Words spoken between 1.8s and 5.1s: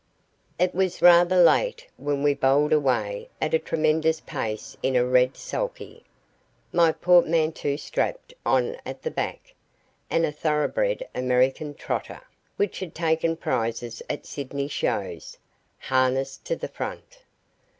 when we bowled away at a tremendous pace in a